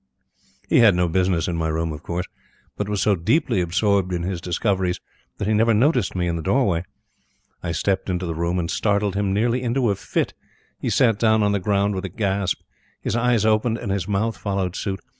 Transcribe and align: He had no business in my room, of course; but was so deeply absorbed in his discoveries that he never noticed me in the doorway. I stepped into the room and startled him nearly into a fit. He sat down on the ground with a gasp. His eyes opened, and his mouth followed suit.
He 0.67 0.79
had 0.79 0.95
no 0.95 1.07
business 1.07 1.47
in 1.47 1.55
my 1.57 1.67
room, 1.67 1.91
of 1.93 2.01
course; 2.01 2.25
but 2.75 2.89
was 2.89 3.03
so 3.03 3.15
deeply 3.15 3.61
absorbed 3.61 4.11
in 4.11 4.23
his 4.23 4.41
discoveries 4.41 4.99
that 5.37 5.47
he 5.47 5.53
never 5.53 5.75
noticed 5.75 6.15
me 6.15 6.27
in 6.27 6.37
the 6.37 6.41
doorway. 6.41 6.83
I 7.61 7.71
stepped 7.73 8.09
into 8.09 8.25
the 8.25 8.33
room 8.33 8.57
and 8.57 8.71
startled 8.71 9.13
him 9.13 9.31
nearly 9.31 9.61
into 9.61 9.91
a 9.91 9.95
fit. 9.95 10.33
He 10.79 10.89
sat 10.89 11.19
down 11.19 11.43
on 11.43 11.51
the 11.51 11.59
ground 11.59 11.93
with 11.93 12.05
a 12.05 12.09
gasp. 12.09 12.61
His 13.03 13.15
eyes 13.15 13.45
opened, 13.45 13.77
and 13.77 13.91
his 13.91 14.07
mouth 14.07 14.37
followed 14.37 14.75
suit. 14.75 15.01